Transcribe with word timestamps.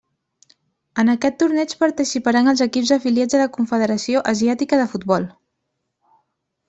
En 1.01 1.11
aquest 1.13 1.35
torneig 1.43 1.75
participaran 1.83 2.49
els 2.53 2.63
equips 2.67 2.93
afiliats 2.97 3.37
a 3.37 3.43
la 3.43 3.49
Confederació 3.59 4.25
Asiàtica 4.33 4.81
de 4.81 4.89
Futbol. 4.95 5.29